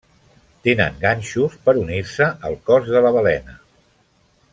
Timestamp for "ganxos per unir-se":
1.03-2.31